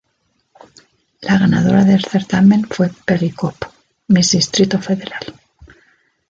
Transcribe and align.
La 1.21 1.37
ganadora 1.37 1.83
del 1.83 2.03
certamen 2.03 2.63
fue 2.67 2.89
Peggy 3.05 3.29
Kopp, 3.33 3.61
Miss 4.07 4.31
Distrito 4.31 4.79
Federal. 4.81 5.39